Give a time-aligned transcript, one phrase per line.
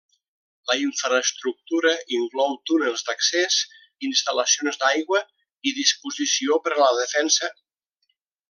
[0.69, 3.59] La infraestructura inclou túnels d'accés,
[4.09, 5.23] instal·lacions d'aigua
[5.73, 7.53] i disposició per a la defensa.